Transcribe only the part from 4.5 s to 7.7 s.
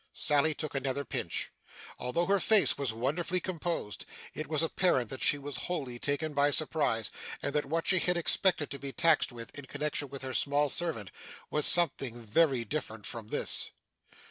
apparent that she was wholly taken by surprise, and that